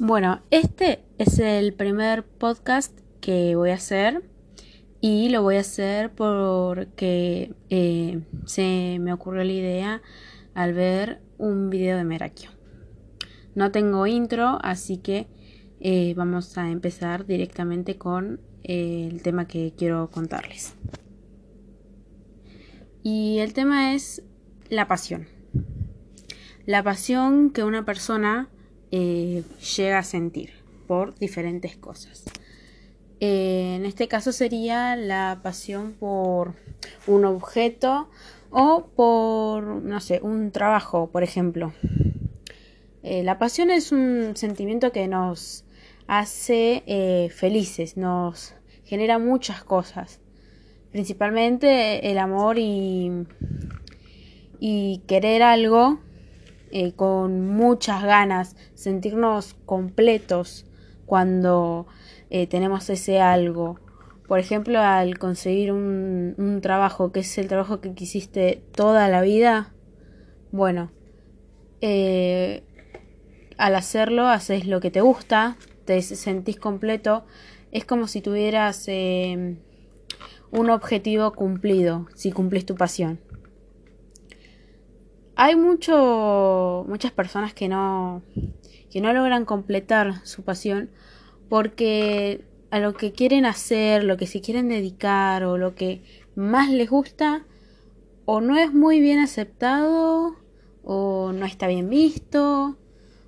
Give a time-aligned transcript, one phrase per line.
[0.00, 4.22] Bueno, este es el primer podcast que voy a hacer
[5.00, 10.02] y lo voy a hacer porque eh, se me ocurrió la idea
[10.54, 12.50] al ver un video de Merakio.
[13.56, 15.26] No tengo intro, así que
[15.80, 20.76] eh, vamos a empezar directamente con eh, el tema que quiero contarles.
[23.02, 24.22] Y el tema es
[24.68, 25.26] la pasión.
[26.66, 28.48] La pasión que una persona
[28.90, 29.42] eh,
[29.76, 30.50] llega a sentir
[30.86, 32.24] por diferentes cosas.
[33.20, 36.54] Eh, en este caso sería la pasión por
[37.06, 38.08] un objeto
[38.50, 41.72] o por, no sé, un trabajo, por ejemplo.
[43.02, 45.64] Eh, la pasión es un sentimiento que nos
[46.06, 50.20] hace felices, nos genera muchas cosas,
[50.90, 53.26] principalmente el amor y,
[54.58, 56.00] y querer algo
[56.70, 60.66] eh, con muchas ganas, sentirnos completos
[61.06, 61.86] cuando
[62.30, 63.80] eh, tenemos ese algo.
[64.26, 69.22] Por ejemplo, al conseguir un, un trabajo que es el trabajo que quisiste toda la
[69.22, 69.72] vida,
[70.52, 70.90] bueno,
[71.80, 72.64] eh,
[73.56, 77.24] al hacerlo haces lo que te gusta, te sentís completo,
[77.72, 83.18] es como si tuvieras un objetivo cumplido, si cumplís tu pasión
[85.40, 88.22] hay mucho, muchas personas que no,
[88.90, 90.90] que no logran completar su pasión
[91.48, 96.02] porque a lo que quieren hacer, lo que se quieren dedicar o lo que
[96.34, 97.46] más les gusta
[98.24, 100.34] o no es muy bien aceptado
[100.82, 102.76] o no está bien visto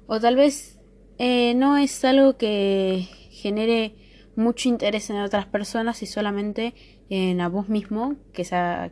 [0.09, 0.81] o tal vez
[1.19, 3.95] eh, no es algo que genere
[4.35, 6.75] mucho interés en otras personas y solamente
[7.09, 8.43] en a vos mismo que,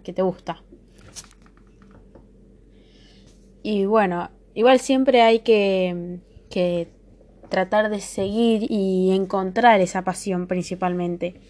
[0.05, 0.63] que te gusta.
[3.63, 6.21] Y bueno, igual siempre hay que,
[6.51, 6.89] que
[7.49, 11.41] tratar de seguir y encontrar esa pasión principalmente.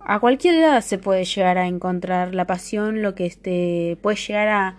[0.00, 4.48] A cualquier edad se puede llegar a encontrar la pasión, lo que este puede llegar
[4.48, 4.78] a,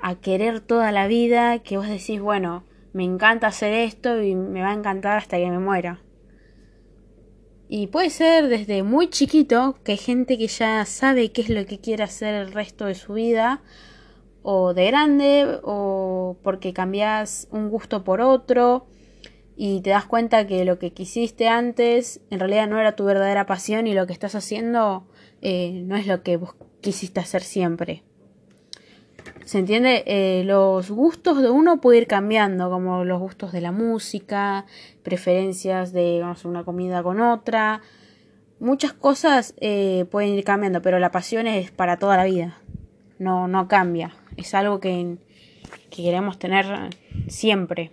[0.00, 4.62] a querer toda la vida, que vos decís, bueno, me encanta hacer esto y me
[4.62, 6.00] va a encantar hasta que me muera.
[7.68, 11.66] Y puede ser desde muy chiquito, que hay gente que ya sabe qué es lo
[11.66, 13.62] que quiere hacer el resto de su vida,
[14.44, 18.86] o de grande o porque cambias un gusto por otro
[19.56, 23.46] y te das cuenta que lo que quisiste antes en realidad no era tu verdadera
[23.46, 25.06] pasión y lo que estás haciendo
[25.40, 28.02] eh, no es lo que vos quisiste hacer siempre.
[29.46, 30.04] ¿Se entiende?
[30.06, 34.66] Eh, los gustos de uno pueden ir cambiando, como los gustos de la música,
[35.02, 37.80] preferencias de una comida con otra.
[38.60, 42.58] Muchas cosas eh, pueden ir cambiando, pero la pasión es para toda la vida.
[43.18, 45.18] No, no cambia es algo que,
[45.90, 46.66] queremos tener
[47.28, 47.92] siempre.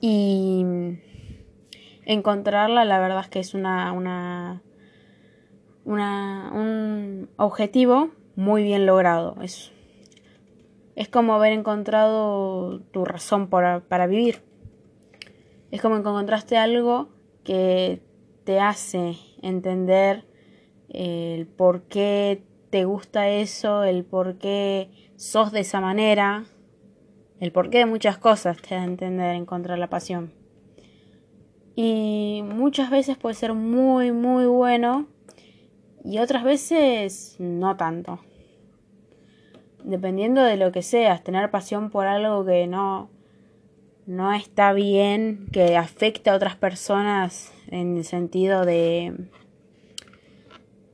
[0.00, 0.64] Y
[2.04, 4.60] encontrarla, la verdad es que es una, una,
[5.84, 9.36] un objetivo muy bien logrado.
[9.40, 9.70] Es,
[10.96, 14.42] es como haber encontrado tu razón para, vivir.
[15.70, 17.10] Es como que encontraste algo
[17.44, 18.02] que
[18.44, 20.31] te hace entender
[20.92, 26.44] el por qué te gusta eso, el por qué sos de esa manera,
[27.40, 30.32] el porqué de muchas cosas te da a entender encontrar la pasión.
[31.74, 35.06] Y muchas veces puede ser muy, muy bueno
[36.04, 38.20] y otras veces no tanto.
[39.82, 43.10] Dependiendo de lo que seas, tener pasión por algo que no,
[44.06, 49.14] no está bien, que afecta a otras personas en el sentido de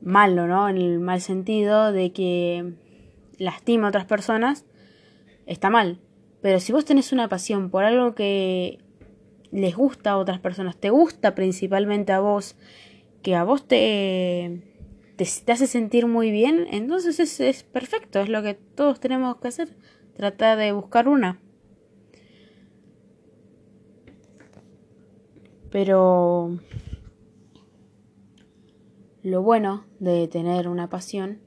[0.01, 0.69] malo, ¿no?
[0.69, 2.73] En el mal sentido de que
[3.37, 4.65] lastima a otras personas,
[5.45, 5.99] está mal.
[6.41, 8.79] Pero si vos tenés una pasión por algo que
[9.51, 12.55] les gusta a otras personas, te gusta principalmente a vos,
[13.21, 14.61] que a vos te,
[15.15, 19.47] te, hace sentir muy bien, entonces es, es perfecto, es lo que todos tenemos que
[19.49, 19.75] hacer,
[20.15, 21.39] tratar de buscar una.
[25.71, 26.59] Pero
[29.23, 31.39] lo bueno de tener una pasión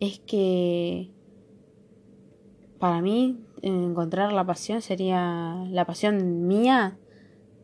[0.00, 1.10] es que
[2.78, 6.96] para mí encontrar la pasión sería la pasión mía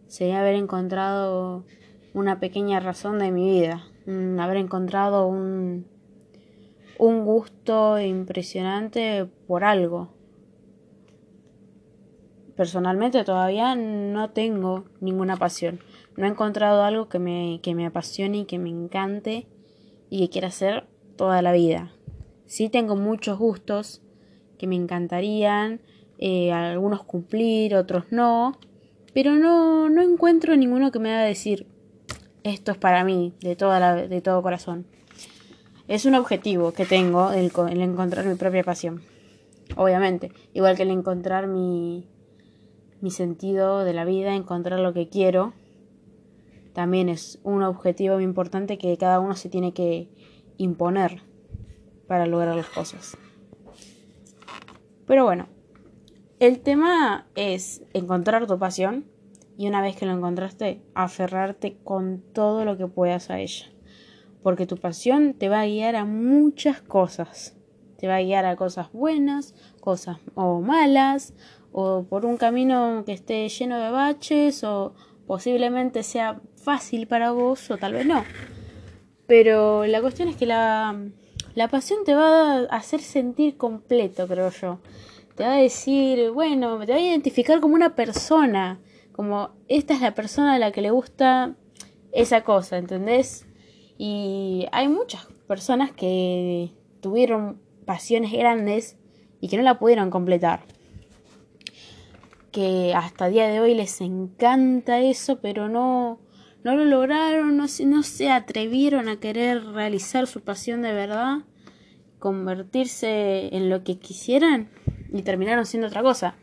[0.07, 1.65] sería haber encontrado
[2.13, 3.87] una pequeña razón de mi vida,
[4.39, 5.87] haber encontrado un,
[6.99, 10.13] un gusto impresionante por algo.
[12.55, 15.81] Personalmente todavía no tengo ninguna pasión
[16.17, 19.47] no he encontrado algo que me, que me apasione y que me encante
[20.11, 20.87] y que quiera hacer
[21.17, 21.93] toda la vida.
[22.47, 24.03] Sí tengo muchos gustos
[24.59, 25.81] que me encantarían,
[26.19, 28.59] eh, algunos cumplir, otros no,
[29.13, 31.67] pero no, no encuentro ninguno que me haga decir
[32.43, 34.87] esto es para mí de, toda la, de todo corazón.
[35.89, 39.03] Es un objetivo que tengo el, el encontrar mi propia pasión,
[39.77, 42.07] obviamente, igual que el encontrar mi,
[43.01, 45.55] mi sentido de la vida, encontrar lo que quiero,
[46.77, 50.11] también es un objetivo muy importante que cada uno se tiene que
[50.59, 51.23] imponer
[52.07, 53.17] para lograr las cosas.
[55.07, 55.49] Pero bueno,
[56.39, 59.07] el tema es encontrar tu pasión
[59.57, 63.73] y una vez que lo encontraste, aferrarte con todo lo que puedas a ella.
[64.43, 67.57] Porque tu pasión te va a guiar a muchas cosas.
[67.97, 71.33] Te va a guiar a cosas buenas, cosas o malas,
[71.73, 74.93] o por un camino que esté lleno de baches, o
[75.27, 78.25] posiblemente sea fácil para vos, o tal vez no.
[79.27, 80.99] Pero la cuestión es que la,
[81.55, 84.79] la pasión te va a hacer sentir completo, creo yo.
[85.35, 88.81] Te va a decir, bueno, te va a identificar como una persona,
[89.13, 91.57] como esta es la persona a la que le gusta
[92.13, 93.47] esa cosa, ¿entendés?
[93.99, 98.97] Y hay muchas personas que tuvieron pasiones grandes
[99.41, 100.65] y que no la pudieron completar.
[102.57, 106.21] Que hasta día de hoy les encanta eso, pero no,
[106.65, 111.41] no lo lograron, no, no se atrevieron a querer realizar su pasión de verdad,
[112.19, 114.71] convertirse en lo que quisieran
[115.13, 116.35] y terminaron siendo otra cosa.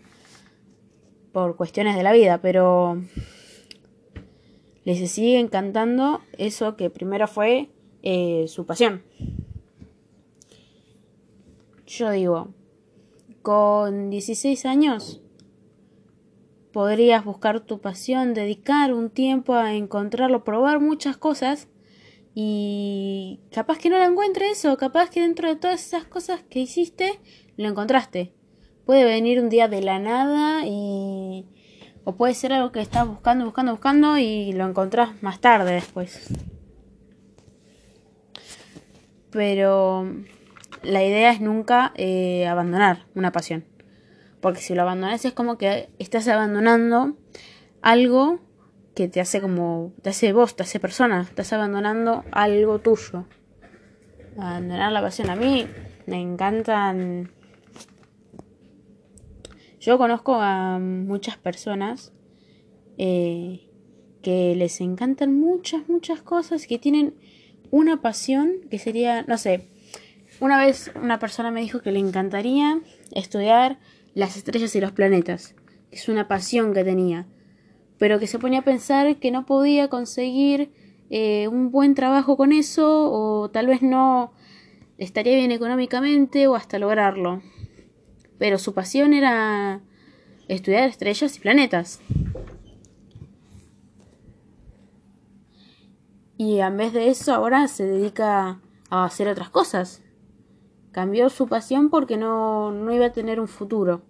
[1.32, 3.02] Por cuestiones de la vida, pero
[4.86, 7.72] les sigue encantando eso que primero fue
[8.04, 9.02] eh, su pasión.
[11.88, 12.54] Yo digo,
[13.42, 15.23] con 16 años
[16.74, 21.70] podrías buscar tu pasión, dedicar un tiempo a encontrarlo, probar muchas cosas
[22.36, 26.60] y capaz que no lo encuentres eso, capaz que dentro de todas esas cosas que
[26.60, 27.20] hiciste
[27.56, 28.34] lo encontraste.
[28.86, 31.46] Puede venir un día de la nada y
[32.04, 36.28] o puede ser algo que estás buscando, buscando, buscando y lo encontrás más tarde después.
[39.30, 40.12] Pero
[40.82, 43.73] la idea es nunca eh, abandonar una pasión.
[44.44, 47.16] Porque si lo abandonas es como que estás abandonando
[47.82, 48.42] algo
[48.94, 53.26] que te hace como, te hace vos, te hace persona, estás abandonando algo tuyo.
[54.38, 55.30] Abandonar la pasión.
[55.30, 55.66] A mí
[56.08, 57.32] me encantan...
[59.80, 62.12] Yo conozco a muchas personas
[62.98, 63.70] eh,
[64.22, 67.16] que les encantan muchas, muchas cosas, que tienen
[67.72, 69.70] una pasión que sería, no sé,
[70.42, 72.82] una vez una persona me dijo que le encantaría
[73.14, 73.80] estudiar
[74.14, 75.56] las estrellas y los planetas.
[75.92, 77.28] Es una pasión que tenía,
[77.98, 80.72] pero que se ponía a pensar que no podía conseguir
[81.10, 84.34] eh, un buen trabajo con eso o tal vez no
[84.98, 87.42] estaría bien económicamente o hasta lograrlo.
[88.38, 89.82] Pero su pasión era
[90.48, 92.02] estudiar estrellas y planetas.
[96.38, 100.02] Y en vez de eso ahora se dedica a hacer otras cosas.
[100.94, 104.04] Cambió su pasión porque no, no iba a tener un futuro.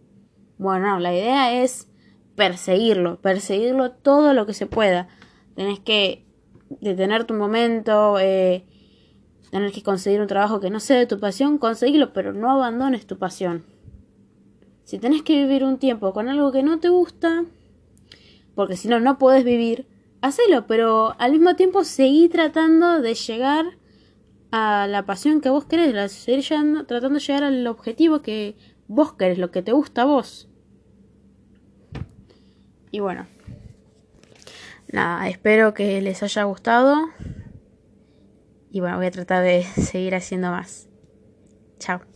[0.57, 1.89] Bueno, la idea es
[2.35, 5.07] perseguirlo, perseguirlo todo lo que se pueda.
[5.55, 6.25] Tenés que
[6.81, 8.65] detener tu momento, eh,
[9.49, 13.07] tener que conseguir un trabajo que no sea de tu pasión, conseguirlo, pero no abandones
[13.07, 13.63] tu pasión.
[14.83, 17.45] Si tenés que vivir un tiempo con algo que no te gusta,
[18.55, 19.87] porque si no, no puedes vivir,
[20.21, 23.77] hacelo, pero al mismo tiempo seguí tratando de llegar
[24.55, 26.45] a la pasión que vos querés, seguir
[26.85, 28.55] tratando de llegar al objetivo que
[28.87, 30.47] vos querés, lo que te gusta a vos.
[32.91, 33.25] Y bueno,
[34.91, 37.09] nada, espero que les haya gustado.
[38.69, 40.87] Y bueno, voy a tratar de seguir haciendo más.
[41.79, 42.12] Chao.